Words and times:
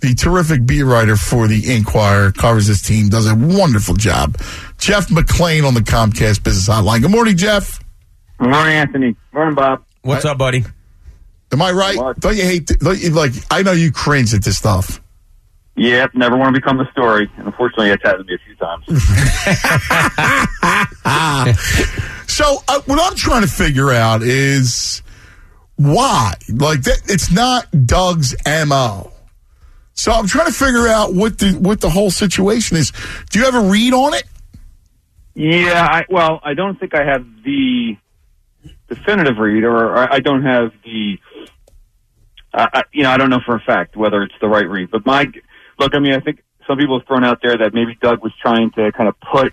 the 0.00 0.14
terrific 0.14 0.64
beat 0.66 0.82
writer 0.82 1.16
for 1.16 1.48
the 1.48 1.74
Inquirer, 1.74 2.32
covers 2.32 2.66
this 2.66 2.82
team, 2.82 3.08
does 3.08 3.26
a 3.26 3.34
wonderful 3.34 3.94
job. 3.94 4.36
Jeff 4.78 5.08
McLane 5.08 5.66
on 5.66 5.74
the 5.74 5.80
Comcast 5.80 6.42
Business 6.42 6.68
Hotline. 6.68 7.02
Good 7.02 7.10
morning, 7.10 7.36
Jeff. 7.36 7.82
Good 8.38 8.50
morning, 8.50 8.74
Anthony. 8.74 9.16
Morning, 9.32 9.54
Bob. 9.54 9.84
What's 10.02 10.24
up, 10.24 10.38
buddy? 10.38 10.64
Am 11.52 11.62
I 11.62 11.72
right? 11.72 11.96
What? 11.96 12.20
Don't 12.20 12.36
you 12.36 12.44
hate? 12.44 12.66
Don't 12.66 13.00
you, 13.00 13.10
like 13.10 13.32
I 13.50 13.62
know 13.62 13.72
you 13.72 13.90
cringe 13.90 14.34
at 14.34 14.44
this 14.44 14.58
stuff. 14.58 15.00
Yep, 15.76 16.10
never 16.14 16.36
want 16.36 16.54
to 16.54 16.60
become 16.60 16.76
the 16.76 16.90
story. 16.90 17.30
And 17.36 17.46
unfortunately, 17.46 17.90
it's 17.90 18.02
happened 18.02 18.26
to 18.26 18.32
me 18.32 18.34
a 18.34 18.38
few 18.44 18.56
times. 18.56 18.84
So 22.38 22.62
uh, 22.68 22.80
what 22.86 23.00
I'm 23.02 23.16
trying 23.16 23.42
to 23.42 23.48
figure 23.48 23.90
out 23.90 24.22
is 24.22 25.02
why. 25.74 26.34
Like 26.48 26.82
that, 26.82 27.00
it's 27.06 27.32
not 27.32 27.66
Doug's 27.86 28.36
mo. 28.46 29.10
So 29.98 30.12
I'm 30.12 30.28
trying 30.28 30.46
to 30.46 30.52
figure 30.52 30.86
out 30.86 31.12
what 31.12 31.38
the 31.38 31.58
what 31.58 31.80
the 31.80 31.90
whole 31.90 32.12
situation 32.12 32.76
is. 32.76 32.92
Do 33.30 33.40
you 33.40 33.44
have 33.46 33.56
a 33.56 33.68
read 33.68 33.92
on 33.92 34.14
it? 34.14 34.22
yeah, 35.34 35.84
I, 35.88 36.04
well, 36.08 36.38
I 36.44 36.54
don't 36.54 36.78
think 36.78 36.94
I 36.94 37.04
have 37.04 37.26
the 37.44 37.96
definitive 38.88 39.38
read, 39.38 39.64
or, 39.64 39.76
or 39.76 40.12
I 40.12 40.20
don't 40.20 40.44
have 40.44 40.70
the, 40.84 41.18
uh, 42.54 42.66
I, 42.74 42.82
you 42.92 43.02
know, 43.02 43.10
I 43.10 43.16
don't 43.16 43.28
know 43.28 43.40
for 43.44 43.56
a 43.56 43.60
fact 43.60 43.96
whether 43.96 44.22
it's 44.22 44.34
the 44.40 44.48
right 44.48 44.68
read. 44.68 44.90
But 44.92 45.04
my 45.04 45.26
look, 45.80 45.94
I 45.96 45.98
mean, 45.98 46.12
I 46.12 46.20
think 46.20 46.44
some 46.68 46.78
people 46.78 47.00
have 47.00 47.06
thrown 47.08 47.24
out 47.24 47.40
there 47.42 47.58
that 47.58 47.74
maybe 47.74 47.96
Doug 48.00 48.22
was 48.22 48.32
trying 48.40 48.70
to 48.72 48.92
kind 48.92 49.08
of 49.08 49.16
put 49.32 49.52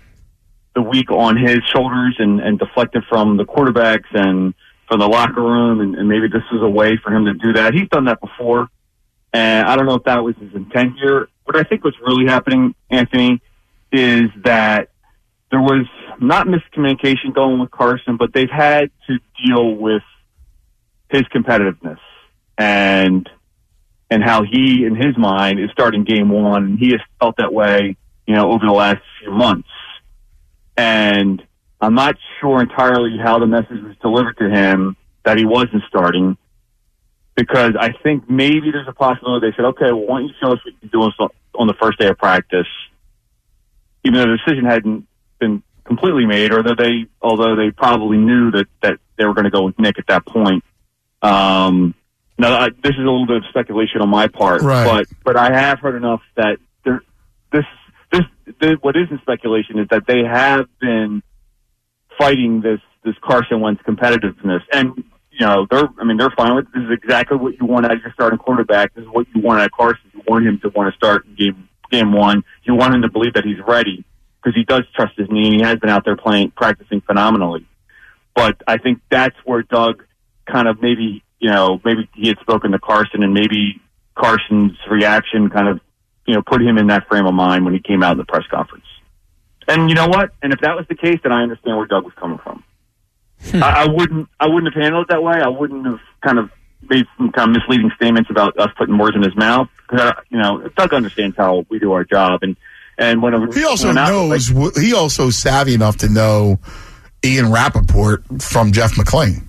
the 0.76 0.82
week 0.82 1.10
on 1.10 1.36
his 1.36 1.58
shoulders 1.72 2.14
and, 2.20 2.40
and 2.40 2.56
deflect 2.56 2.94
it 2.94 3.02
from 3.08 3.36
the 3.36 3.44
quarterbacks 3.44 4.12
and 4.12 4.54
from 4.86 5.00
the 5.00 5.08
locker 5.08 5.42
room, 5.42 5.80
and, 5.80 5.96
and 5.96 6.08
maybe 6.08 6.28
this 6.28 6.44
is 6.52 6.62
a 6.62 6.68
way 6.68 6.96
for 7.02 7.12
him 7.12 7.24
to 7.24 7.34
do 7.34 7.52
that. 7.54 7.74
He's 7.74 7.88
done 7.88 8.04
that 8.04 8.20
before, 8.20 8.68
and 9.32 9.66
I 9.66 9.76
don't 9.76 9.86
know 9.86 9.94
if 9.94 10.04
that 10.04 10.22
was 10.22 10.36
his 10.36 10.54
intent 10.54 10.94
here. 11.00 11.28
What 11.44 11.56
I 11.56 11.62
think 11.62 11.84
was 11.84 11.94
really 12.04 12.26
happening, 12.26 12.74
Anthony, 12.90 13.40
is 13.92 14.30
that 14.44 14.90
there 15.50 15.60
was 15.60 15.86
not 16.20 16.46
miscommunication 16.46 17.34
going 17.34 17.60
with 17.60 17.70
Carson, 17.70 18.16
but 18.16 18.32
they've 18.32 18.50
had 18.50 18.90
to 19.06 19.18
deal 19.44 19.74
with 19.76 20.02
his 21.08 21.22
competitiveness 21.34 21.98
and 22.58 23.28
and 24.10 24.22
how 24.22 24.44
he, 24.44 24.84
in 24.84 24.94
his 24.94 25.16
mind, 25.18 25.58
is 25.58 25.70
starting 25.72 26.04
game 26.04 26.28
one, 26.28 26.64
and 26.64 26.78
he 26.78 26.90
has 26.90 27.00
felt 27.18 27.36
that 27.38 27.52
way, 27.52 27.96
you 28.26 28.34
know, 28.34 28.52
over 28.52 28.64
the 28.64 28.72
last 28.72 29.02
few 29.20 29.32
months. 29.32 29.68
And 30.76 31.42
I'm 31.80 31.94
not 31.94 32.16
sure 32.40 32.60
entirely 32.60 33.18
how 33.22 33.40
the 33.40 33.46
message 33.46 33.82
was 33.82 33.96
delivered 34.00 34.36
to 34.38 34.48
him 34.48 34.96
that 35.24 35.38
he 35.38 35.44
wasn't 35.44 35.82
starting, 35.88 36.36
because 37.36 37.74
I 37.78 37.92
think 38.02 38.28
maybe 38.28 38.70
there's 38.72 38.88
a 38.88 38.92
possibility 38.92 39.50
they 39.50 39.56
said, 39.56 39.66
okay, 39.66 39.92
well, 39.92 40.06
why 40.06 40.18
don't 40.20 40.28
you 40.28 40.34
show 40.40 40.52
us 40.52 40.58
what 40.64 40.72
you 40.74 40.80
can 40.80 40.88
do 40.88 41.02
on- 41.02 41.28
on 41.54 41.66
the 41.66 41.74
first 41.74 41.98
day 41.98 42.08
of 42.08 42.18
practice, 42.18 42.66
even 44.04 44.18
though 44.18 44.30
the 44.30 44.38
decision 44.38 44.64
hadn't 44.64 45.06
been 45.38 45.62
completely 45.84 46.26
made, 46.26 46.52
or 46.52 46.62
that 46.62 46.76
they, 46.78 47.06
although 47.22 47.54
they 47.54 47.70
probably 47.70 48.16
knew 48.18 48.50
that 48.50 48.66
that 48.82 48.98
they 49.16 49.24
were 49.24 49.34
going 49.34 49.44
to 49.44 49.50
go 49.50 49.62
with 49.62 49.78
Nick 49.78 49.98
at 49.98 50.06
that 50.08 50.26
point. 50.26 50.64
Um, 51.22 51.94
now, 52.38 52.58
I, 52.58 52.68
this 52.70 52.92
is 52.92 52.98
a 52.98 53.00
little 53.00 53.26
bit 53.26 53.38
of 53.38 53.44
speculation 53.48 54.00
on 54.02 54.08
my 54.10 54.28
part, 54.28 54.62
Right. 54.62 54.84
but 54.84 55.06
but 55.24 55.36
I 55.36 55.52
have 55.58 55.78
heard 55.78 55.94
enough 55.94 56.22
that 56.36 56.58
there, 56.84 57.02
this 57.52 57.64
this 58.12 58.22
this 58.60 58.76
what 58.80 58.96
isn't 58.96 59.20
speculation 59.22 59.78
is 59.78 59.88
that 59.90 60.06
they 60.06 60.22
have 60.24 60.66
been 60.80 61.22
fighting 62.18 62.60
this 62.60 62.80
this 63.04 63.14
Carson 63.22 63.60
Wentz 63.60 63.82
competitiveness, 63.82 64.60
and 64.72 65.04
you 65.38 65.46
know 65.46 65.66
they're 65.70 65.88
I 66.00 66.04
mean 66.04 66.16
they're 66.16 66.32
fine 66.36 66.54
with 66.54 66.66
this 66.72 66.82
is 66.82 66.90
exactly 66.90 67.36
what 67.36 67.58
you 67.60 67.66
want 67.66 67.84
out 67.84 67.92
of 67.92 68.00
your 68.00 68.12
starting 68.12 68.38
quarterback. 68.38 68.94
This 68.94 69.02
is 69.02 69.10
what 69.10 69.26
you 69.34 69.42
want 69.42 69.60
out 69.60 69.66
of 69.66 69.72
Carson. 69.72 70.10
You 70.14 70.22
want 70.26 70.46
him 70.46 70.58
to 70.60 70.68
want 70.70 70.92
to 70.92 70.96
start 70.96 71.26
in 71.26 71.34
game 71.34 71.68
game 71.90 72.12
one. 72.12 72.42
You 72.64 72.74
want 72.74 72.94
him 72.94 73.02
to 73.02 73.10
believe 73.10 73.34
that 73.34 73.44
he's 73.44 73.60
ready 73.66 74.04
because 74.42 74.56
he 74.56 74.64
does 74.64 74.82
trust 74.94 75.12
his 75.16 75.28
knee 75.28 75.46
and 75.46 75.56
he 75.56 75.62
has 75.62 75.78
been 75.78 75.90
out 75.90 76.04
there 76.04 76.16
playing 76.16 76.52
practicing 76.52 77.00
phenomenally. 77.02 77.66
But 78.34 78.62
I 78.66 78.78
think 78.78 79.00
that's 79.10 79.36
where 79.44 79.62
Doug 79.62 80.04
kind 80.50 80.68
of 80.68 80.80
maybe 80.80 81.22
you 81.38 81.50
know 81.50 81.80
maybe 81.84 82.08
he 82.14 82.28
had 82.28 82.38
spoken 82.40 82.72
to 82.72 82.78
Carson 82.78 83.22
and 83.22 83.34
maybe 83.34 83.80
Carson's 84.14 84.76
reaction 84.90 85.50
kind 85.50 85.68
of 85.68 85.80
you 86.26 86.34
know 86.34 86.42
put 86.42 86.62
him 86.62 86.78
in 86.78 86.86
that 86.86 87.08
frame 87.08 87.26
of 87.26 87.34
mind 87.34 87.64
when 87.64 87.74
he 87.74 87.80
came 87.80 88.02
out 88.02 88.12
in 88.12 88.18
the 88.18 88.24
press 88.24 88.44
conference. 88.50 88.86
And 89.68 89.90
you 89.90 89.96
know 89.96 90.06
what? 90.06 90.30
And 90.42 90.52
if 90.52 90.60
that 90.60 90.76
was 90.76 90.86
the 90.88 90.94
case, 90.94 91.18
then 91.22 91.32
I 91.32 91.42
understand 91.42 91.76
where 91.76 91.86
Doug 91.86 92.04
was 92.04 92.14
coming 92.14 92.38
from. 92.38 92.55
I, 93.54 93.84
I 93.84 93.86
wouldn't. 93.88 94.28
I 94.40 94.46
wouldn't 94.48 94.72
have 94.74 94.82
handled 94.82 95.04
it 95.04 95.08
that 95.10 95.22
way. 95.22 95.40
I 95.40 95.48
wouldn't 95.48 95.86
have 95.86 96.00
kind 96.22 96.38
of 96.38 96.50
made 96.88 97.06
some 97.16 97.32
kind 97.32 97.50
of 97.50 97.56
misleading 97.62 97.90
statements 97.96 98.30
about 98.30 98.58
us 98.58 98.70
putting 98.76 98.96
words 98.98 99.16
in 99.16 99.22
his 99.22 99.36
mouth. 99.36 99.68
Because 99.88 100.14
you 100.30 100.38
know, 100.38 100.66
Doug 100.76 100.92
understands 100.94 101.36
how 101.36 101.64
we 101.68 101.78
do 101.78 101.92
our 101.92 102.04
job, 102.04 102.42
and 102.42 102.56
and 102.98 103.22
when 103.22 103.52
He 103.52 103.64
also 103.64 103.88
when 103.88 103.98
I- 103.98 104.08
knows. 104.08 104.48
he 104.76 104.94
also 104.94 105.30
savvy 105.30 105.74
enough 105.74 105.98
to 105.98 106.08
know 106.08 106.58
Ian 107.24 107.52
Rapoport 107.52 108.24
from 108.42 108.72
Jeff 108.72 108.92
McLane. 108.94 109.42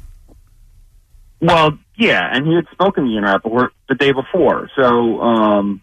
Well, 1.40 1.78
yeah, 1.96 2.28
and 2.32 2.48
he 2.48 2.56
had 2.56 2.66
spoken 2.72 3.06
to 3.06 3.10
Ian 3.12 3.24
Rapoport 3.24 3.72
the 3.90 3.96
day 3.96 4.12
before, 4.12 4.70
so 4.76 5.22
um, 5.22 5.82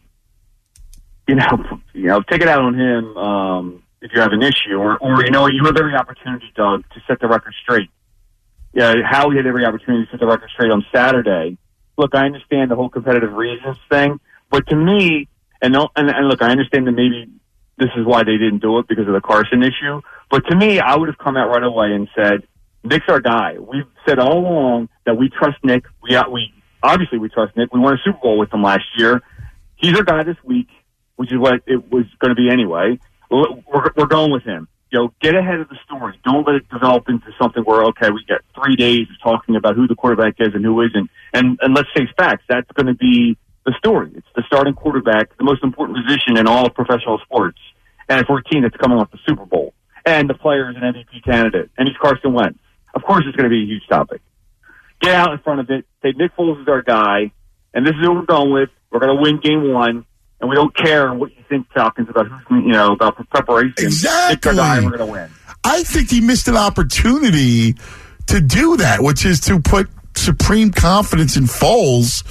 you 1.28 1.36
know, 1.36 1.80
you 1.94 2.06
know, 2.08 2.22
take 2.22 2.42
it 2.42 2.48
out 2.48 2.60
on 2.60 2.74
him 2.78 3.16
um, 3.16 3.82
if 4.04 4.12
you 4.14 4.20
have 4.20 4.32
an 4.32 4.42
issue, 4.42 4.76
or 4.76 4.98
or 4.98 5.24
you 5.24 5.30
know, 5.30 5.46
you 5.48 5.64
have 5.64 5.76
every 5.76 5.96
opportunity, 5.96 6.52
Doug, 6.54 6.84
to 6.90 7.00
set 7.08 7.18
the 7.20 7.26
record 7.26 7.54
straight. 7.62 7.88
Yeah, 8.74 8.94
Howie 9.02 9.36
had 9.36 9.46
every 9.46 9.64
opportunity 9.64 10.04
to 10.04 10.10
set 10.10 10.20
the 10.20 10.26
record 10.26 10.50
straight 10.52 10.70
on 10.70 10.84
Saturday. 10.94 11.56
Look, 11.96 12.14
I 12.14 12.26
understand 12.26 12.70
the 12.70 12.76
whole 12.76 12.90
competitive 12.90 13.32
reasons 13.32 13.78
thing, 13.90 14.20
but 14.50 14.66
to 14.68 14.76
me, 14.76 15.28
and 15.62 15.74
and, 15.74 16.10
and 16.10 16.28
look, 16.28 16.42
I 16.42 16.50
understand 16.50 16.86
that 16.86 16.92
maybe 16.92 17.30
this 17.78 17.88
is 17.96 18.04
why 18.04 18.24
they 18.24 18.36
didn't 18.36 18.58
do 18.60 18.78
it 18.78 18.86
because 18.86 19.08
of 19.08 19.14
the 19.14 19.22
Carson 19.22 19.62
issue. 19.62 20.02
But 20.30 20.46
to 20.50 20.56
me, 20.56 20.80
I 20.80 20.96
would 20.96 21.08
have 21.08 21.18
come 21.18 21.36
out 21.36 21.48
right 21.48 21.62
away 21.62 21.92
and 21.92 22.08
said, 22.14 22.46
Nick's 22.84 23.06
our 23.08 23.20
guy. 23.20 23.56
We've 23.58 23.86
said 24.06 24.18
all 24.18 24.38
along 24.38 24.90
that 25.06 25.16
we 25.16 25.30
trust 25.30 25.56
Nick. 25.64 25.84
We 26.02 26.14
uh, 26.14 26.28
we 26.28 26.52
obviously 26.82 27.18
we 27.18 27.30
trust 27.30 27.56
Nick. 27.56 27.72
We 27.72 27.80
won 27.80 27.94
a 27.94 27.98
Super 28.04 28.18
Bowl 28.18 28.38
with 28.38 28.52
him 28.52 28.62
last 28.62 28.84
year. 28.98 29.22
He's 29.76 29.96
our 29.96 30.04
guy 30.04 30.22
this 30.24 30.36
week, 30.44 30.68
which 31.16 31.32
is 31.32 31.38
what 31.38 31.62
it 31.66 31.90
was 31.90 32.04
going 32.18 32.30
to 32.30 32.34
be 32.34 32.50
anyway. 32.50 32.98
We're, 33.30 33.90
we're 33.96 34.06
going 34.06 34.30
with 34.30 34.44
him. 34.44 34.68
You 34.90 35.00
know, 35.00 35.14
get 35.20 35.34
ahead 35.34 35.58
of 35.58 35.68
the 35.68 35.76
story. 35.84 36.18
Don't 36.24 36.46
let 36.46 36.56
it 36.56 36.68
develop 36.68 37.08
into 37.08 37.26
something 37.40 37.64
where 37.64 37.82
okay, 37.86 38.10
we 38.10 38.24
got 38.26 38.42
three 38.54 38.76
days 38.76 39.08
of 39.10 39.20
talking 39.22 39.56
about 39.56 39.74
who 39.74 39.88
the 39.88 39.96
quarterback 39.96 40.34
is 40.38 40.54
and 40.54 40.64
who 40.64 40.80
isn't. 40.82 41.10
And 41.32 41.58
and 41.62 41.74
let's 41.74 41.88
face 41.96 42.08
facts. 42.16 42.44
That's 42.48 42.70
going 42.72 42.86
to 42.86 42.94
be 42.94 43.36
the 43.66 43.74
story. 43.78 44.12
It's 44.14 44.26
the 44.36 44.44
starting 44.46 44.74
quarterback, 44.74 45.36
the 45.36 45.44
most 45.44 45.64
important 45.64 45.98
position 46.04 46.36
in 46.36 46.46
all 46.46 46.66
of 46.66 46.74
professional 46.74 47.18
sports. 47.24 47.58
And 48.08 48.24
for 48.26 48.38
a 48.38 48.44
team 48.44 48.62
that's 48.62 48.76
coming 48.76 48.98
off 48.98 49.10
the 49.10 49.18
Super 49.26 49.46
Bowl, 49.46 49.72
and 50.04 50.28
the 50.28 50.34
player 50.34 50.70
is 50.70 50.76
an 50.76 50.82
MVP 50.82 51.24
candidate, 51.24 51.70
and 51.78 51.88
he's 51.88 51.96
Carson 51.96 52.34
Wentz. 52.34 52.58
Of 52.94 53.02
course, 53.02 53.24
it's 53.26 53.36
going 53.36 53.48
to 53.48 53.50
be 53.50 53.62
a 53.62 53.66
huge 53.66 53.86
topic. 53.88 54.20
Get 55.00 55.14
out 55.14 55.32
in 55.32 55.38
front 55.38 55.60
of 55.60 55.70
it. 55.70 55.86
Say 56.02 56.12
Nick 56.16 56.36
Foles 56.36 56.60
is 56.60 56.68
our 56.68 56.82
guy, 56.82 57.32
and 57.72 57.86
this 57.86 57.94
is 58.00 58.06
what 58.06 58.16
we're 58.16 58.26
going 58.26 58.52
with. 58.52 58.68
We're 58.90 59.00
going 59.00 59.16
to 59.16 59.22
win 59.22 59.40
Game 59.40 59.72
One, 59.72 60.04
and 60.40 60.50
we 60.50 60.56
don't 60.56 60.74
care 60.76 61.12
what 61.14 61.30
you 61.36 61.44
think, 61.48 61.66
Falcons, 61.72 62.08
about 62.08 62.26
who's 62.26 62.64
you 62.64 62.72
know 62.72 62.92
about 62.92 63.16
preparation. 63.30 63.90
Our 64.06 64.36
guy, 64.36 64.76
and 64.78 64.86
we're 64.86 64.96
going 64.96 65.06
to 65.06 65.12
win. 65.12 65.30
I 65.64 65.82
think 65.82 66.10
he 66.10 66.20
missed 66.20 66.48
an 66.48 66.56
opportunity 66.56 67.74
to 68.26 68.40
do 68.40 68.76
that, 68.76 69.02
which 69.02 69.24
is 69.24 69.40
to 69.40 69.60
put 69.60 69.88
supreme 70.16 70.70
confidence 70.70 71.36
in 71.36 71.44
Foles. 71.44 72.22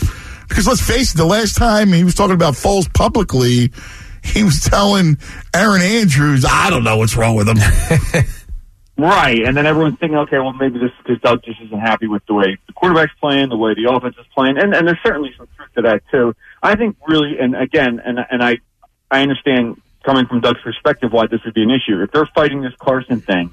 Because 0.48 0.68
let's 0.68 0.82
face 0.82 1.14
it, 1.14 1.18
the 1.18 1.26
last 1.26 1.56
time 1.56 1.92
he 1.92 2.04
was 2.04 2.14
talking 2.14 2.36
about 2.36 2.54
Foles 2.54 2.92
publicly, 2.94 3.72
he 4.24 4.44
was 4.44 4.62
telling 4.62 5.18
Erin 5.54 5.82
Andrews, 5.82 6.46
I 6.48 6.70
don't 6.70 6.84
know 6.84 6.98
what's 6.98 7.18
wrong 7.18 7.36
with 7.36 7.48
him. 7.48 7.58
Right, 8.96 9.42
and 9.44 9.58
then 9.58 9.66
everyone's 9.66 9.98
thinking, 9.98 10.20
okay, 10.20 10.38
well 10.38 10.54
maybe 10.54 10.78
this 10.78 10.92
is 10.92 10.98
because 11.04 11.22
Doug 11.22 11.44
just 11.44 11.60
isn't 11.62 11.80
happy 11.80 12.06
with 12.08 12.24
the 12.28 12.36
way 12.36 12.58
the 12.68 12.74
quarterback's 12.74 13.14
playing, 13.20 13.50
the 13.50 13.58
way 13.58 13.74
the 13.74 13.92
offense 13.92 14.16
is 14.20 14.26
playing, 14.36 14.60
and 14.60 14.76
and 14.76 14.88
there's 14.88 15.00
certainly 15.04 15.34
some 15.36 15.48
truth 15.58 15.70
to 15.76 15.82
that 15.82 16.04
too. 16.12 16.36
I 16.64 16.76
think 16.76 16.96
really, 17.08 17.38
and 17.40 17.56
again, 17.56 18.02
and 18.04 18.18
and 18.32 18.42
I 18.44 18.58
I 19.12 19.22
understand 19.22 19.80
coming 20.04 20.26
from 20.26 20.40
Doug's 20.42 20.62
perspective 20.64 21.12
why 21.12 21.28
this 21.28 21.42
would 21.46 21.54
be 21.54 21.62
an 21.64 21.70
issue. 21.72 22.02
If 22.02 22.12
they're 22.12 22.30
fighting 22.34 22.62
this 22.62 22.74
Carson 22.80 23.22
thing, 23.22 23.52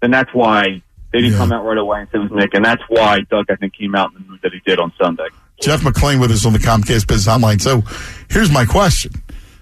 then 0.00 0.10
that's 0.10 0.30
why 0.32 0.82
they 1.12 1.18
didn't 1.20 1.32
Yeah. 1.32 1.38
come 1.38 1.52
out 1.52 1.64
right 1.64 1.76
away 1.78 2.00
and 2.00 2.08
say 2.10 2.18
it 2.18 2.22
was 2.22 2.30
Nick, 2.32 2.54
and 2.54 2.64
that's 2.64 2.82
why 2.88 3.20
Doug 3.30 3.46
I 3.50 3.56
think 3.56 3.74
came 3.74 3.94
out 3.94 4.10
in 4.16 4.22
the 4.22 4.30
mood 4.30 4.40
that 4.42 4.52
he 4.52 4.60
did 4.64 4.78
on 4.78 4.92
Sunday. 5.00 5.26
Jeff 5.60 5.80
McLane 5.80 6.20
with 6.20 6.30
us 6.30 6.44
on 6.46 6.52
the 6.52 6.58
Comcast 6.58 7.06
Business 7.06 7.28
Online. 7.28 7.58
So 7.58 7.82
here's 8.30 8.50
my 8.52 8.64
question. 8.64 9.12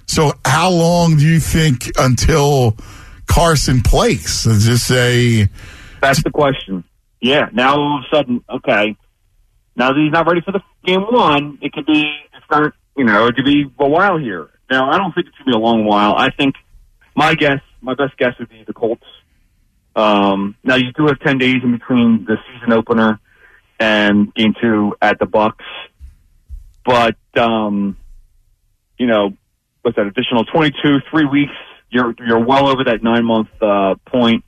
So 0.06 0.32
how 0.44 0.70
long 0.70 1.16
do 1.16 1.26
you 1.26 1.38
think 1.40 1.90
until 1.98 2.76
Carson 3.26 3.80
plays? 3.82 4.46
Is 4.46 4.66
this 4.66 4.90
a 4.90 5.48
That's 6.00 6.22
the 6.22 6.30
question. 6.30 6.84
Yeah. 7.20 7.48
Now 7.52 7.76
all 7.76 7.98
of 7.98 8.04
a 8.10 8.16
sudden, 8.16 8.42
okay. 8.50 8.96
Now 9.76 9.92
that 9.92 9.98
he's 10.00 10.12
not 10.12 10.26
ready 10.26 10.40
for 10.40 10.52
the 10.52 10.62
game 10.84 11.02
one, 11.02 11.58
it 11.60 11.72
could 11.72 11.86
be 11.86 12.02
it's 12.34 12.46
not 12.50 12.72
you 13.00 13.06
know 13.06 13.26
it 13.26 13.34
could 13.34 13.46
be 13.46 13.64
a 13.78 13.88
while 13.88 14.18
here. 14.18 14.50
Now 14.70 14.90
I 14.90 14.98
don't 14.98 15.14
think 15.14 15.28
it's 15.28 15.38
gonna 15.38 15.52
be 15.52 15.56
a 15.56 15.58
long 15.58 15.86
while. 15.86 16.14
I 16.16 16.30
think 16.30 16.54
my 17.14 17.34
guess, 17.34 17.60
my 17.80 17.94
best 17.94 18.16
guess 18.18 18.34
would 18.38 18.50
be 18.50 18.62
the 18.66 18.74
Colts. 18.74 19.06
Um, 19.96 20.54
now 20.62 20.76
you 20.76 20.92
do 20.92 21.06
have 21.06 21.18
ten 21.20 21.38
days 21.38 21.62
in 21.62 21.72
between 21.72 22.26
the 22.26 22.36
season 22.46 22.72
opener 22.74 23.18
and 23.78 24.34
game 24.34 24.54
two 24.60 24.94
at 25.00 25.18
the 25.18 25.24
Bucks, 25.24 25.64
but 26.84 27.16
um, 27.38 27.96
you 29.00 29.06
know, 29.06 29.32
what's 29.80 29.96
that 29.96 30.06
additional 30.06 30.44
22, 30.44 30.98
three 31.10 31.24
weeks, 31.24 31.54
you're, 31.88 32.14
you're 32.18 32.44
well 32.44 32.68
over 32.68 32.84
that 32.84 33.02
nine 33.02 33.24
month, 33.24 33.48
uh, 33.62 33.94
point. 34.06 34.44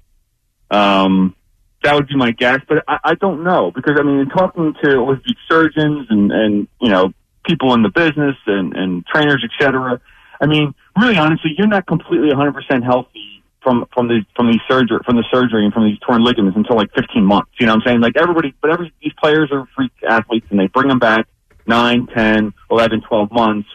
Um, 0.70 1.34
that 1.82 1.94
would 1.94 2.06
be 2.06 2.16
my 2.16 2.32
guess, 2.32 2.60
but 2.68 2.84
I, 2.86 2.98
I 3.02 3.14
don't 3.14 3.44
know 3.44 3.72
because 3.74 3.96
I 3.98 4.02
mean, 4.02 4.18
in 4.18 4.28
talking 4.28 4.74
to 4.84 4.96
orthopedic 4.98 5.38
surgeons 5.48 6.06
and, 6.10 6.30
and, 6.30 6.68
you 6.82 6.90
know, 6.90 7.14
people 7.44 7.74
in 7.74 7.82
the 7.82 7.90
business 7.90 8.36
and, 8.46 8.74
and 8.76 9.06
trainers, 9.06 9.44
et 9.44 9.50
cetera, 9.62 10.00
I 10.40 10.46
mean, 10.46 10.74
really 11.00 11.16
honestly, 11.16 11.52
you're 11.56 11.66
not 11.66 11.86
completely 11.86 12.30
100% 12.30 12.84
healthy 12.84 13.42
from, 13.62 13.86
from 13.94 14.08
the, 14.08 14.24
from 14.34 14.46
the 14.46 14.58
surgery, 14.68 14.98
from 15.04 15.16
the 15.16 15.24
surgery 15.32 15.64
and 15.64 15.72
from 15.72 15.84
these 15.84 15.98
torn 16.00 16.24
ligaments 16.24 16.56
until 16.56 16.76
like 16.76 16.92
15 16.94 17.24
months. 17.24 17.50
You 17.60 17.66
know 17.66 17.74
what 17.74 17.82
I'm 17.82 17.86
saying? 17.86 18.00
Like 18.00 18.16
everybody, 18.16 18.54
but 18.60 18.70
every, 18.72 18.92
these 19.02 19.12
players 19.20 19.50
are 19.52 19.66
freak 19.76 19.92
athletes 20.08 20.46
and 20.50 20.58
they 20.58 20.66
bring 20.66 20.88
them 20.88 20.98
back 20.98 21.26
9, 21.66 22.08
10, 22.14 22.54
11, 22.70 23.02
12 23.08 23.32
months. 23.32 23.68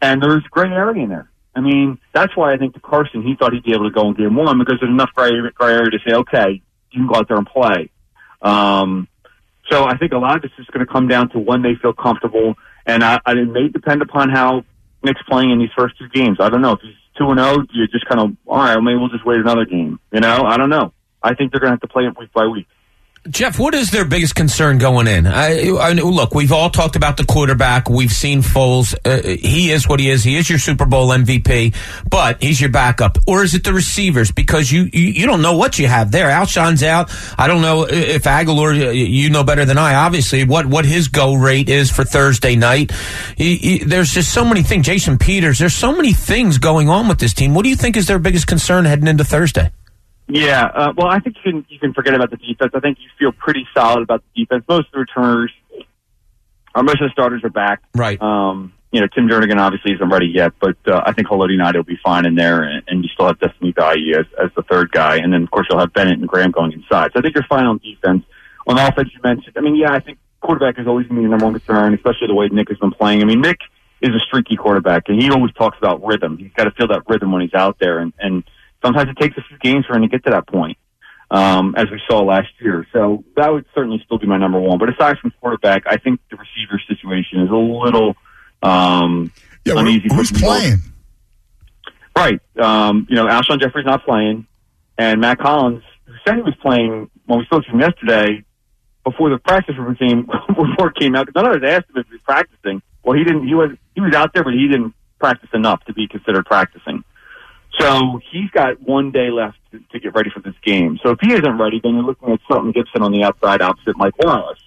And 0.00 0.22
there's 0.22 0.42
gray 0.44 0.70
area 0.70 1.04
in 1.04 1.10
there. 1.10 1.30
I 1.54 1.60
mean, 1.60 1.98
that's 2.12 2.36
why 2.36 2.52
I 2.52 2.58
think 2.58 2.74
the 2.74 2.80
Carson, 2.80 3.22
he 3.22 3.34
thought 3.34 3.52
he'd 3.52 3.64
be 3.64 3.72
able 3.72 3.88
to 3.88 3.94
go 3.94 4.08
in 4.08 4.14
game 4.14 4.36
one 4.36 4.58
because 4.58 4.76
there's 4.80 4.92
enough 4.92 5.10
gray, 5.14 5.30
gray 5.54 5.72
area 5.72 5.90
to 5.90 5.98
say, 6.06 6.14
okay, 6.14 6.62
you 6.90 7.00
can 7.00 7.08
go 7.08 7.14
out 7.14 7.28
there 7.28 7.38
and 7.38 7.46
play. 7.46 7.90
Um, 8.42 9.08
so 9.70 9.84
I 9.84 9.96
think 9.96 10.12
a 10.12 10.18
lot 10.18 10.36
of 10.36 10.42
this 10.42 10.52
is 10.58 10.66
going 10.66 10.84
to 10.86 10.92
come 10.92 11.08
down 11.08 11.30
to 11.30 11.38
when 11.38 11.62
they 11.62 11.74
feel 11.80 11.94
comfortable. 11.94 12.54
And 12.86 13.04
I, 13.04 13.20
I, 13.26 13.32
it 13.32 13.48
may 13.48 13.68
depend 13.68 14.02
upon 14.02 14.30
how 14.30 14.64
Nick's 15.02 15.22
playing 15.28 15.50
in 15.50 15.58
these 15.58 15.70
first 15.76 15.98
two 15.98 16.08
games. 16.08 16.38
I 16.40 16.48
don't 16.48 16.62
know 16.62 16.72
if 16.72 16.80
he's 16.80 16.94
two 17.18 17.28
and 17.30 17.40
oh, 17.40 17.54
zero. 17.54 17.66
You 17.72 17.86
just 17.88 18.06
kind 18.06 18.20
of 18.20 18.36
all 18.46 18.58
right. 18.58 18.80
Maybe 18.80 18.96
we'll 18.96 19.08
just 19.08 19.26
wait 19.26 19.40
another 19.40 19.64
game. 19.64 19.98
You 20.12 20.20
know, 20.20 20.42
I 20.44 20.56
don't 20.56 20.70
know. 20.70 20.92
I 21.22 21.34
think 21.34 21.50
they're 21.50 21.60
going 21.60 21.70
to 21.70 21.74
have 21.74 21.80
to 21.80 21.88
play 21.88 22.04
it 22.04 22.18
week 22.18 22.32
by 22.32 22.46
week. 22.46 22.68
Jeff, 23.28 23.58
what 23.58 23.74
is 23.74 23.90
their 23.90 24.04
biggest 24.04 24.34
concern 24.34 24.78
going 24.78 25.06
in? 25.06 25.26
I, 25.26 25.68
I, 25.68 25.92
look, 25.92 26.34
we've 26.34 26.52
all 26.52 26.70
talked 26.70 26.96
about 26.96 27.16
the 27.16 27.24
quarterback. 27.24 27.88
We've 27.88 28.12
seen 28.12 28.42
Foles. 28.42 28.94
Uh, 29.04 29.22
he 29.22 29.70
is 29.70 29.88
what 29.88 30.00
he 30.00 30.10
is. 30.10 30.22
He 30.22 30.36
is 30.36 30.48
your 30.48 30.58
Super 30.58 30.86
Bowl 30.86 31.08
MVP, 31.08 31.74
but 32.08 32.42
he's 32.42 32.60
your 32.60 32.70
backup. 32.70 33.18
Or 33.26 33.42
is 33.42 33.54
it 33.54 33.64
the 33.64 33.72
receivers? 33.72 34.30
Because 34.30 34.70
you, 34.70 34.88
you, 34.92 35.08
you 35.08 35.26
don't 35.26 35.42
know 35.42 35.56
what 35.56 35.78
you 35.78 35.86
have 35.88 36.10
there. 36.12 36.30
Alshon's 36.30 36.82
out. 36.82 37.10
I 37.38 37.48
don't 37.48 37.62
know 37.62 37.86
if 37.88 38.24
Agholor, 38.24 38.94
you 38.94 39.30
know 39.30 39.44
better 39.44 39.64
than 39.64 39.78
I, 39.78 39.94
obviously, 39.94 40.44
what, 40.44 40.66
what 40.66 40.84
his 40.84 41.08
go 41.08 41.34
rate 41.34 41.68
is 41.68 41.90
for 41.90 42.04
Thursday 42.04 42.54
night. 42.54 42.92
He, 43.36 43.56
he, 43.56 43.78
there's 43.78 44.12
just 44.12 44.32
so 44.32 44.44
many 44.44 44.62
things. 44.62 44.86
Jason 44.86 45.18
Peters, 45.18 45.58
there's 45.58 45.74
so 45.74 45.94
many 45.94 46.12
things 46.12 46.58
going 46.58 46.88
on 46.88 47.08
with 47.08 47.18
this 47.18 47.34
team. 47.34 47.54
What 47.54 47.64
do 47.64 47.70
you 47.70 47.76
think 47.76 47.96
is 47.96 48.06
their 48.06 48.18
biggest 48.18 48.46
concern 48.46 48.84
heading 48.84 49.08
into 49.08 49.24
Thursday? 49.24 49.70
Yeah, 50.28 50.64
uh, 50.64 50.92
well, 50.96 51.06
I 51.06 51.20
think 51.20 51.36
you 51.36 51.52
can 51.52 51.66
you 51.68 51.78
can 51.78 51.92
forget 51.92 52.14
about 52.14 52.30
the 52.30 52.36
defense. 52.36 52.72
I 52.74 52.80
think 52.80 52.98
you 53.00 53.08
feel 53.18 53.32
pretty 53.32 53.66
solid 53.74 54.02
about 54.02 54.24
the 54.24 54.44
defense. 54.44 54.64
Most 54.68 54.86
of 54.86 54.92
the 54.92 54.98
returners, 55.00 55.52
or 56.74 56.82
most 56.82 57.00
of 57.00 57.08
the 57.08 57.12
starters 57.12 57.44
are 57.44 57.50
back. 57.50 57.82
Right. 57.94 58.20
Um, 58.20 58.72
you 58.92 59.00
know, 59.00 59.08
Tim 59.14 59.28
Jernigan 59.28 59.58
obviously 59.58 59.92
isn't 59.92 60.08
ready 60.08 60.26
yet, 60.26 60.52
but 60.60 60.76
uh, 60.86 61.02
I 61.04 61.12
think 61.12 61.28
Haloti 61.28 61.60
Ngata 61.60 61.76
will 61.76 61.84
be 61.84 61.98
fine 62.04 62.24
in 62.24 62.34
there, 62.34 62.62
and, 62.62 62.82
and 62.88 63.04
you 63.04 63.10
still 63.12 63.26
have 63.26 63.38
Destiny 63.38 63.72
Vaeao 63.72 64.18
as, 64.18 64.26
as 64.42 64.50
the 64.56 64.62
third 64.62 64.90
guy, 64.90 65.16
and 65.16 65.32
then 65.32 65.42
of 65.42 65.50
course 65.50 65.66
you'll 65.68 65.78
have 65.78 65.92
Bennett 65.92 66.18
and 66.18 66.26
Graham 66.26 66.50
going 66.50 66.72
inside. 66.72 67.10
So 67.12 67.18
I 67.18 67.22
think 67.22 67.34
you're 67.34 67.44
fine 67.48 67.66
on 67.66 67.78
defense. 67.78 68.24
On 68.66 68.78
offense, 68.78 69.10
you 69.12 69.20
mentioned. 69.22 69.56
I 69.56 69.60
mean, 69.60 69.76
yeah, 69.76 69.92
I 69.92 70.00
think 70.00 70.18
quarterback 70.40 70.78
is 70.78 70.86
always 70.86 71.06
going 71.06 71.16
to 71.16 71.22
be 71.22 71.26
the 71.26 71.30
number 71.30 71.44
one 71.44 71.54
concern, 71.54 71.94
especially 71.94 72.28
the 72.28 72.34
way 72.34 72.48
Nick 72.48 72.68
has 72.68 72.78
been 72.78 72.90
playing. 72.90 73.22
I 73.22 73.26
mean, 73.26 73.40
Nick 73.40 73.58
is 74.00 74.10
a 74.10 74.20
streaky 74.20 74.56
quarterback, 74.56 75.04
and 75.08 75.22
he 75.22 75.30
always 75.30 75.52
talks 75.54 75.78
about 75.78 76.04
rhythm. 76.04 76.38
He's 76.38 76.52
got 76.56 76.64
to 76.64 76.70
feel 76.72 76.88
that 76.88 77.02
rhythm 77.08 77.32
when 77.32 77.42
he's 77.42 77.54
out 77.54 77.78
there, 77.78 77.98
and 77.98 78.12
and 78.18 78.44
sometimes 78.84 79.10
it 79.10 79.16
takes 79.20 79.36
a 79.36 79.42
few 79.48 79.58
games 79.58 79.86
for 79.86 79.94
him 79.94 80.02
to 80.02 80.08
get 80.08 80.24
to 80.24 80.30
that 80.30 80.46
point 80.46 80.78
um, 81.30 81.74
as 81.76 81.90
we 81.90 82.00
saw 82.08 82.22
last 82.22 82.48
year. 82.60 82.86
So 82.92 83.24
that 83.36 83.52
would 83.52 83.66
certainly 83.74 84.00
still 84.04 84.18
be 84.18 84.26
my 84.26 84.38
number 84.38 84.60
one. 84.60 84.78
But 84.78 84.90
aside 84.90 85.18
from 85.18 85.32
quarterback, 85.40 85.84
I 85.86 85.96
think 85.96 86.20
the 86.30 86.36
receiver 86.36 86.80
situation 86.88 87.40
is 87.40 87.50
a 87.50 87.56
little 87.56 88.14
um, 88.62 89.32
yeah, 89.64 89.74
uneasy. 89.76 90.08
Who's 90.12 90.32
playing? 90.32 90.78
Right. 92.16 92.40
Um, 92.58 93.06
you 93.10 93.16
know, 93.16 93.26
Alshon 93.26 93.60
Jeffery's 93.60 93.84
not 93.84 94.04
playing, 94.04 94.46
and 94.96 95.20
Mack 95.20 95.40
Hollins, 95.40 95.82
who 96.06 96.14
said 96.26 96.36
he 96.36 96.42
was 96.42 96.54
playing 96.62 97.10
when 97.26 97.40
we 97.40 97.44
spoke 97.44 97.64
to 97.64 97.70
him 97.70 97.80
yesterday, 97.80 98.44
before 99.04 99.30
the 99.30 99.38
practice 99.38 99.76
routine 99.78 100.26
report 100.48 100.98
came 100.98 101.14
out, 101.14 101.26
because 101.26 101.42
none 101.42 101.52
of 101.52 101.62
us 101.62 101.68
asked 101.68 101.90
him 101.90 101.96
if 101.98 102.06
he 102.06 102.14
was 102.14 102.22
practicing. 102.22 102.80
Well, 103.04 103.16
he 103.16 103.24
didn't. 103.24 103.46
He 103.46 103.54
was 103.54 103.70
he 103.94 104.00
was 104.00 104.14
out 104.14 104.32
there, 104.32 104.44
but 104.44 104.54
he 104.54 104.66
didn't 104.66 104.94
practice 105.18 105.50
enough 105.52 105.84
to 105.84 105.92
be 105.92 106.08
considered 106.08 106.46
practicing. 106.46 107.04
So 107.78 108.20
he's 108.30 108.50
got 108.50 108.80
one 108.80 109.10
day 109.10 109.30
left 109.30 109.58
to, 109.72 109.80
to 109.92 110.00
get 110.00 110.14
ready 110.14 110.30
for 110.30 110.40
this 110.40 110.54
game. 110.64 110.98
So 111.02 111.10
if 111.10 111.18
he 111.20 111.32
isn't 111.32 111.58
ready, 111.58 111.80
then 111.82 111.94
you're 111.94 112.04
looking 112.04 112.32
at 112.32 112.40
Shelton 112.48 112.72
Gibson 112.72 113.02
on 113.02 113.12
the 113.12 113.24
outside 113.24 113.60
opposite 113.60 113.96
Mike 113.96 114.14
Wallace. 114.18 114.60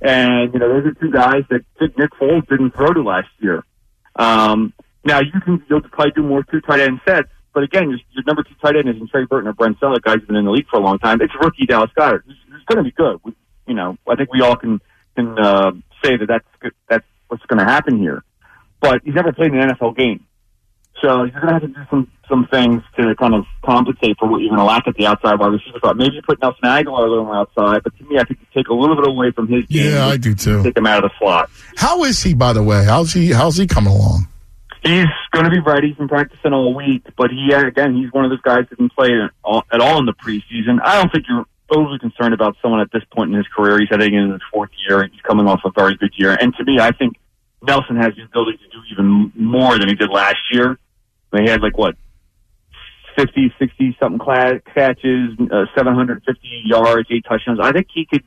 And, 0.00 0.52
you 0.52 0.58
know, 0.58 0.68
those 0.68 0.86
are 0.86 0.94
two 0.94 1.10
guys 1.10 1.42
that 1.50 1.64
Nick 1.96 2.10
Foles 2.20 2.48
didn't 2.48 2.74
throw 2.74 2.92
to 2.92 3.02
last 3.02 3.28
year. 3.38 3.64
Um, 4.16 4.72
now 5.04 5.20
you 5.20 5.40
can, 5.44 5.64
you'll 5.68 5.82
probably 5.82 6.12
do 6.12 6.22
more 6.22 6.42
two 6.42 6.60
tight 6.60 6.80
end 6.80 7.00
sets, 7.06 7.28
but 7.54 7.62
again, 7.62 7.90
your, 7.90 7.98
your 8.10 8.24
number 8.26 8.42
two 8.42 8.54
tight 8.62 8.76
end 8.76 8.88
isn't 8.88 9.10
Trey 9.10 9.24
Burton 9.24 9.48
or 9.48 9.52
Brent 9.52 9.78
Celek, 9.80 10.02
guys 10.02 10.16
who've 10.16 10.26
been 10.26 10.36
in 10.36 10.44
the 10.44 10.50
league 10.50 10.68
for 10.68 10.78
a 10.78 10.82
long 10.82 10.98
time. 10.98 11.20
It's 11.20 11.32
rookie 11.40 11.66
Dallas 11.66 11.90
Goedert, 11.96 12.22
who's, 12.26 12.36
who's 12.50 12.64
going 12.64 12.78
to 12.78 12.84
be 12.84 12.90
good. 12.90 13.20
We, 13.24 13.34
you 13.66 13.74
know, 13.74 13.96
I 14.08 14.16
think 14.16 14.32
we 14.32 14.40
all 14.40 14.56
can, 14.56 14.80
can, 15.14 15.38
uh, 15.38 15.72
say 16.02 16.16
that 16.16 16.26
that's 16.26 16.72
that's 16.88 17.06
what's 17.28 17.44
going 17.46 17.58
to 17.58 17.64
happen 17.64 17.98
here. 17.98 18.24
But 18.80 19.02
he's 19.04 19.14
never 19.14 19.32
played 19.32 19.52
an 19.52 19.68
NFL 19.68 19.96
game. 19.96 20.26
So 21.00 21.24
you're 21.24 21.40
going 21.40 21.48
to 21.48 21.52
have 21.54 21.62
to 21.62 21.68
do 21.68 21.80
some 21.90 22.10
some 22.28 22.46
things 22.50 22.82
to 22.96 23.14
kind 23.16 23.34
of 23.34 23.44
compensate 23.64 24.16
for 24.18 24.28
what 24.28 24.40
you're 24.40 24.48
going 24.48 24.60
to 24.60 24.64
lack 24.64 24.86
at 24.86 24.94
the 24.94 25.06
outside 25.06 25.38
wide 25.38 25.52
receiver 25.52 25.78
spot. 25.78 25.96
Maybe 25.96 26.14
you 26.14 26.22
put 26.22 26.40
Nelson 26.40 26.62
Agholor 26.64 27.06
a 27.06 27.10
little 27.10 27.24
more 27.24 27.36
outside, 27.36 27.82
but 27.82 27.96
to 27.98 28.04
me, 28.04 28.18
I 28.18 28.24
think 28.24 28.40
you 28.40 28.46
take 28.54 28.68
a 28.68 28.74
little 28.74 28.96
bit 28.96 29.06
away 29.06 29.32
from 29.32 29.48
his 29.48 29.66
game. 29.66 29.92
Yeah, 29.92 30.06
I 30.06 30.16
do 30.16 30.34
too. 30.34 30.62
Take 30.62 30.76
him 30.76 30.86
out 30.86 31.04
of 31.04 31.10
the 31.10 31.18
slot. 31.18 31.50
How 31.76 32.04
is 32.04 32.22
he, 32.22 32.34
by 32.34 32.52
the 32.52 32.62
way? 32.62 32.84
How's 32.84 33.12
he? 33.12 33.32
How's 33.32 33.56
he 33.56 33.66
coming 33.66 33.92
along? 33.92 34.28
He's 34.82 35.06
going 35.32 35.44
to 35.44 35.50
be 35.50 35.60
ready. 35.60 35.88
He's 35.88 35.96
been 35.96 36.08
practicing 36.08 36.52
all 36.52 36.74
week, 36.74 37.04
but 37.16 37.30
he 37.30 37.52
again, 37.52 37.96
he's 37.96 38.12
one 38.12 38.24
of 38.24 38.30
those 38.30 38.40
guys 38.40 38.64
that 38.70 38.76
can 38.76 38.88
play 38.88 39.10
at 39.12 39.30
all, 39.44 39.64
at 39.72 39.80
all 39.80 39.98
in 39.98 40.06
the 40.06 40.14
preseason. 40.14 40.80
I 40.82 40.96
don't 40.96 41.12
think 41.12 41.26
you're 41.28 41.44
overly 41.70 41.98
concerned 41.98 42.34
about 42.34 42.56
someone 42.62 42.80
at 42.80 42.90
this 42.92 43.02
point 43.14 43.30
in 43.30 43.36
his 43.36 43.46
career. 43.54 43.78
He's 43.78 43.88
heading 43.90 44.14
into 44.14 44.32
his 44.32 44.42
fourth 44.52 44.70
year. 44.88 45.08
He's 45.10 45.20
coming 45.22 45.46
off 45.46 45.60
a 45.64 45.70
very 45.70 45.96
good 45.96 46.12
year, 46.16 46.36
and 46.40 46.54
to 46.56 46.64
me, 46.64 46.78
I 46.80 46.92
think 46.92 47.14
Nelson 47.62 47.96
has 47.96 48.14
the 48.16 48.22
ability 48.24 48.58
to 48.58 48.68
do 48.70 48.82
even 48.92 49.32
more 49.34 49.78
than 49.78 49.88
he 49.88 49.94
did 49.94 50.10
last 50.10 50.38
year. 50.52 50.78
They 51.32 51.50
had 51.50 51.62
like 51.62 51.78
what 51.78 51.96
50, 53.16 53.54
60 53.58 53.96
something 54.00 54.20
catches, 54.74 55.30
uh, 55.52 55.66
750 55.76 56.62
yards, 56.64 57.08
eight 57.10 57.24
touchdowns. 57.28 57.60
I 57.62 57.72
think 57.72 57.88
he 57.92 58.06
could 58.06 58.24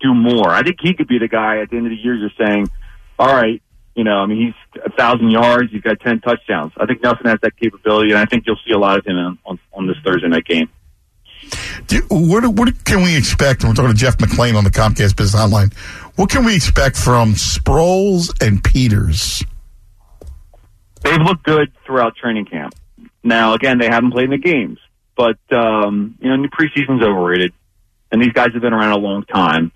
do 0.00 0.14
more. 0.14 0.50
I 0.50 0.62
think 0.62 0.78
he 0.80 0.94
could 0.94 1.08
be 1.08 1.18
the 1.18 1.28
guy 1.28 1.60
at 1.60 1.70
the 1.70 1.76
end 1.76 1.86
of 1.86 1.90
the 1.90 1.96
year 1.96 2.14
you're 2.14 2.30
saying, 2.38 2.68
all 3.18 3.34
right, 3.34 3.62
you 3.94 4.04
know, 4.04 4.18
I 4.18 4.26
mean, 4.26 4.46
he's 4.46 4.82
a 4.84 4.90
thousand 4.90 5.30
yards, 5.30 5.70
he's 5.70 5.82
got 5.82 6.00
10 6.00 6.20
touchdowns. 6.20 6.72
I 6.76 6.86
think 6.86 7.02
Nelson 7.02 7.26
has 7.26 7.38
that 7.42 7.56
capability, 7.56 8.10
and 8.10 8.18
I 8.18 8.24
think 8.24 8.44
you'll 8.46 8.58
see 8.66 8.72
a 8.72 8.78
lot 8.78 8.98
of 8.98 9.06
him 9.06 9.16
on, 9.16 9.38
on, 9.44 9.58
on 9.72 9.86
this 9.86 9.96
Thursday 10.04 10.28
night 10.28 10.46
game. 10.46 10.68
Do, 11.86 12.00
what, 12.08 12.46
what 12.46 12.84
can 12.84 13.02
we 13.02 13.16
expect? 13.16 13.64
We're 13.64 13.74
talking 13.74 13.90
to 13.90 13.96
Jeff 13.96 14.16
McLane 14.18 14.56
on 14.56 14.64
the 14.64 14.70
Comcast 14.70 15.16
Business 15.16 15.34
Hotline. 15.34 15.74
What 16.16 16.28
can 16.28 16.44
we 16.44 16.54
expect 16.54 16.96
from 16.96 17.32
Sproles 17.32 18.30
and 18.46 18.62
Peters? 18.62 19.42
They've 21.02 21.20
looked 21.20 21.42
good 21.42 21.72
throughout 21.86 22.16
training 22.16 22.44
camp. 22.44 22.74
Now, 23.24 23.54
again, 23.54 23.78
they 23.78 23.86
haven't 23.86 24.12
played 24.12 24.24
in 24.24 24.30
the 24.30 24.38
games, 24.38 24.78
but 25.16 25.38
um, 25.50 26.16
you 26.20 26.28
know, 26.28 26.46
preseason's 26.48 27.02
overrated, 27.02 27.52
and 28.10 28.22
these 28.22 28.32
guys 28.32 28.52
have 28.52 28.60
been 28.62 28.74
around 28.74 28.92
a 28.92 28.98
long 28.98 29.24
time, 29.24 29.72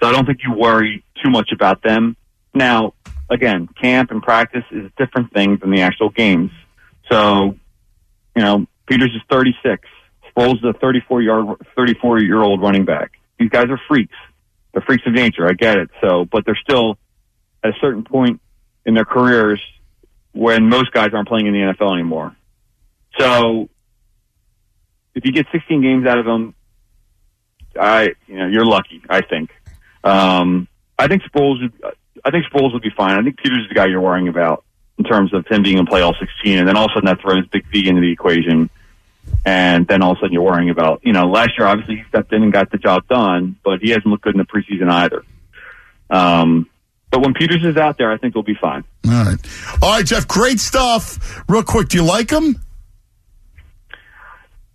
so 0.00 0.08
I 0.08 0.12
don't 0.12 0.26
think 0.26 0.40
you 0.44 0.52
worry 0.54 1.04
too 1.22 1.30
much 1.30 1.50
about 1.52 1.82
them. 1.82 2.16
Now, 2.54 2.94
again, 3.28 3.68
camp 3.80 4.10
and 4.10 4.22
practice 4.22 4.64
is 4.70 4.86
a 4.86 4.92
different 4.96 5.32
thing 5.32 5.56
than 5.56 5.70
the 5.70 5.82
actual 5.82 6.10
games. 6.10 6.50
So, 7.10 7.56
you 8.36 8.42
know, 8.42 8.66
Peters 8.86 9.10
is 9.14 9.22
36. 9.28 9.88
Sproles 10.30 10.58
is 10.58 10.64
a 10.64 10.72
34 10.74 11.22
yard, 11.22 11.66
34 11.74 12.20
year 12.20 12.40
old 12.42 12.62
running 12.62 12.84
back. 12.84 13.12
These 13.38 13.50
guys 13.50 13.66
are 13.70 13.80
freaks. 13.88 14.14
They're 14.74 14.82
freaks 14.82 15.06
of 15.06 15.12
nature. 15.12 15.48
I 15.48 15.52
get 15.52 15.78
it. 15.78 15.90
So, 16.02 16.26
but 16.26 16.44
they're 16.44 16.58
still 16.60 16.98
at 17.62 17.70
a 17.70 17.74
certain 17.80 18.04
point 18.04 18.40
in 18.84 18.94
their 18.94 19.04
careers 19.04 19.62
when 20.32 20.68
most 20.68 20.92
guys 20.92 21.10
aren't 21.14 21.28
playing 21.28 21.46
in 21.46 21.52
the 21.54 21.60
NFL 21.60 21.94
anymore. 21.94 22.36
So 23.18 23.70
if 25.14 25.24
you 25.24 25.32
get 25.32 25.46
16 25.52 25.80
games 25.80 26.06
out 26.06 26.18
of 26.18 26.26
them, 26.26 26.54
I 27.78 28.14
you 28.26 28.36
know 28.36 28.46
you're 28.46 28.66
lucky. 28.66 29.02
I 29.08 29.22
think. 29.22 29.50
Um, 30.02 30.68
I 30.98 31.08
think 31.08 31.22
Sproles. 31.22 31.72
I 32.24 32.30
think 32.30 32.44
Sproles 32.46 32.72
would 32.72 32.82
be 32.82 32.92
fine. 32.96 33.18
I 33.18 33.22
think 33.22 33.36
Peters 33.38 33.62
is 33.62 33.68
the 33.68 33.74
guy 33.74 33.86
you're 33.86 34.00
worrying 34.00 34.28
about 34.28 34.64
in 34.98 35.04
terms 35.04 35.32
of 35.34 35.46
him 35.48 35.62
being 35.62 35.78
in 35.78 35.86
play 35.86 36.02
all 36.02 36.14
16, 36.18 36.58
and 36.58 36.68
then 36.68 36.76
all 36.76 36.84
of 36.84 36.90
a 36.92 36.94
sudden 36.94 37.06
that 37.06 37.20
throws 37.20 37.46
Big 37.48 37.66
V 37.72 37.88
into 37.88 38.00
the 38.00 38.12
equation, 38.12 38.70
and 39.44 39.86
then 39.86 40.02
all 40.02 40.12
of 40.12 40.18
a 40.18 40.20
sudden 40.20 40.32
you're 40.32 40.42
worrying 40.42 40.70
about 40.70 41.00
you 41.04 41.12
know 41.12 41.26
last 41.26 41.50
year 41.58 41.66
obviously 41.66 41.96
he 41.96 42.02
stepped 42.08 42.32
in 42.32 42.42
and 42.42 42.52
got 42.52 42.70
the 42.70 42.78
job 42.78 43.06
done, 43.08 43.56
but 43.64 43.80
he 43.80 43.90
hasn't 43.90 44.06
looked 44.06 44.24
good 44.24 44.34
in 44.34 44.38
the 44.38 44.46
preseason 44.46 44.90
either. 44.90 45.24
Um, 46.10 46.68
but 47.10 47.20
when 47.20 47.34
Peters 47.34 47.64
is 47.64 47.76
out 47.76 47.96
there, 47.98 48.10
I 48.10 48.18
think 48.18 48.34
we'll 48.34 48.44
be 48.44 48.56
fine. 48.60 48.84
All 49.06 49.12
right, 49.12 49.38
all 49.82 49.90
right, 49.96 50.06
Jeff. 50.06 50.26
Great 50.26 50.60
stuff. 50.60 51.44
Real 51.48 51.62
quick, 51.62 51.88
do 51.88 51.98
you 51.98 52.04
like 52.04 52.30
him? 52.30 52.56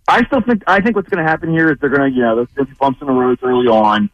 I 0.08 0.24
still 0.26 0.40
think 0.40 0.64
I 0.66 0.80
think 0.80 0.96
what's 0.96 1.08
going 1.08 1.24
to 1.24 1.30
happen 1.30 1.50
here 1.50 1.70
is 1.70 1.78
they're 1.80 1.90
going 1.90 2.10
to 2.10 2.16
you 2.16 2.22
know 2.22 2.36
there's 2.36 2.48
going 2.48 2.66
to 2.66 2.72
be 2.72 2.76
bumps 2.78 3.00
in 3.00 3.06
the 3.06 3.12
roads 3.12 3.40
early 3.44 3.68
on, 3.68 4.10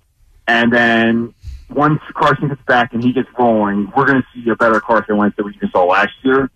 and 0.47 0.73
then 0.73 1.35
once 1.71 2.01
Carson 2.15 2.49
gets 2.49 2.63
back 2.63 2.93
and 2.93 3.03
he 3.03 3.13
gets 3.13 3.29
rolling, 3.39 3.91
we're 3.97 4.07
going 4.07 4.23
to 4.23 4.27
see 4.35 4.49
a 4.51 4.57
better 4.57 4.81
Carson 4.81 5.17
Wentz 5.17 5.37
than 5.37 5.47
we 5.47 5.55
saw 5.71 5.85
last 5.85 6.13
year. 6.23 6.51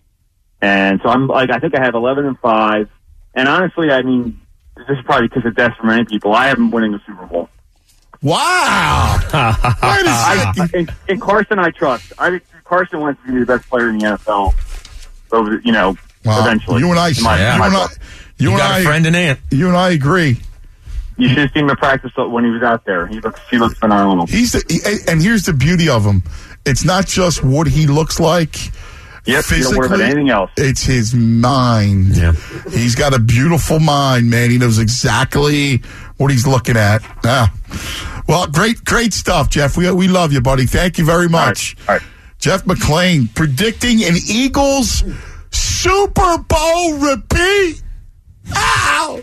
And 0.61 1.01
so 1.03 1.09
I'm 1.09 1.27
like, 1.27 1.49
I 1.49 1.59
think 1.59 1.75
I 1.77 1.83
have 1.83 1.95
11 1.95 2.25
and 2.25 2.39
five. 2.39 2.87
And 3.33 3.47
honestly, 3.47 3.91
I 3.91 4.01
mean, 4.01 4.39
this 4.75 4.97
is 4.97 5.03
probably 5.05 5.27
because 5.27 5.45
of 5.45 5.55
death 5.55 5.75
for 5.79 5.85
many 5.87 6.05
people. 6.05 6.33
I 6.33 6.47
haven't 6.47 6.71
winning 6.71 6.91
the 6.91 7.01
Super 7.05 7.25
Bowl. 7.25 7.49
Wow. 8.21 9.17
Wait 9.21 9.33
a 9.33 10.09
I, 10.09 10.53
second. 10.55 10.75
in, 10.75 10.89
in 11.07 11.19
Carson, 11.19 11.59
I 11.59 11.71
trust. 11.71 12.13
I 12.19 12.29
think 12.29 12.43
Carson 12.63 12.99
wants 12.99 13.21
to 13.25 13.33
be 13.33 13.39
the 13.39 13.45
best 13.45 13.67
player 13.69 13.89
in 13.89 13.97
the 13.97 14.05
NFL. 14.05 14.53
Over, 15.31 15.61
you 15.63 15.71
know, 15.71 15.97
Wow. 16.23 16.41
eventually. 16.41 16.79
You 16.81 16.89
and 16.91 16.99
I, 16.99 17.09
In 17.09 17.23
my- 17.23 17.37
Yeah. 17.39 17.53
you 17.55 17.59
my 17.59 17.67
and 17.67 17.75
I, 17.75 17.81
you, 17.81 17.87
You 18.37 18.49
and 18.51 18.57
got 18.59 18.71
I, 18.71 18.79
a 18.79 18.83
friend 18.83 19.05
and 19.07 19.15
aunt. 19.15 19.39
you 19.49 19.67
and 19.69 19.77
I 19.77 19.89
agree. 19.91 20.39
You 21.17 21.29
should 21.29 21.37
have 21.39 21.51
seen 21.51 21.63
him 21.63 21.69
in 21.71 21.75
practice 21.77 22.11
when 22.15 22.43
he 22.43 22.51
was 22.51 22.61
out 22.63 22.85
there. 22.85 23.07
He 23.07 23.19
looks, 23.19 23.39
he 23.49 23.57
looks 23.57 23.77
phenomenal. 23.79 24.27
He's 24.27 24.51
the, 24.51 24.63
he- 24.69 25.11
and 25.11 25.21
here's 25.21 25.43
the 25.43 25.53
beauty 25.53 25.89
of 25.89 26.03
him. 26.05 26.21
It's 26.65 26.83
not 26.83 27.07
just 27.07 27.43
what 27.43 27.65
he 27.67 27.87
looks 27.87 28.19
like. 28.19 28.55
Yep, 29.25 29.45
you 29.51 29.63
don't 29.63 29.77
worry 29.77 29.85
about 29.85 29.97
physically, 29.97 30.03
anything 30.03 30.29
else. 30.29 30.51
It's 30.57 30.83
his 30.83 31.13
mind. 31.13 32.17
Yeah. 32.17 32.31
He's 32.71 32.95
got 32.95 33.13
a 33.13 33.19
beautiful 33.19 33.79
mind, 33.79 34.29
man. 34.29 34.49
He 34.49 34.57
knows 34.57 34.79
exactly 34.79 35.77
what 36.17 36.31
he's 36.31 36.47
looking 36.47 36.75
at. 36.75 37.01
Ah. 37.23 37.53
Well, 38.27 38.47
great, 38.47 38.83
great 38.83 39.13
stuff, 39.13 39.49
Jeff. 39.49 39.77
We 39.77 39.91
we 39.91 40.07
love 40.07 40.31
you, 40.33 40.41
buddy. 40.41 40.65
Thank 40.65 40.97
you 40.97 41.05
very 41.05 41.29
much. 41.29 41.75
All 41.87 41.95
right. 41.95 42.03
Jeff 42.39 42.65
McLane 42.65 43.33
predicting 43.35 44.03
an 44.03 44.15
Eagles 44.27 45.03
Super 45.51 46.37
Bowl 46.39 46.97
repeat. 46.97 47.83
Ow! 48.55 49.21